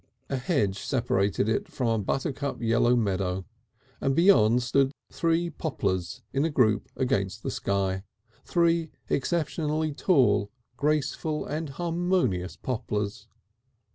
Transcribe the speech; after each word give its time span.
A 0.31 0.35
hedge 0.35 0.79
separated 0.79 1.47
it 1.47 1.67
from 1.67 1.87
a 1.87 1.99
buttercup 2.03 2.59
yellow 2.59 2.95
meadow, 2.95 3.45
and 4.01 4.15
beyond 4.15 4.63
stood 4.63 4.91
three 5.11 5.51
poplars 5.51 6.23
in 6.33 6.43
a 6.43 6.49
group 6.49 6.89
against 6.95 7.43
the 7.43 7.51
sky, 7.51 8.01
three 8.43 8.89
exceptionally 9.11 9.93
tall, 9.93 10.49
graceful 10.75 11.45
and 11.45 11.69
harmonious 11.69 12.55
poplars. 12.55 13.27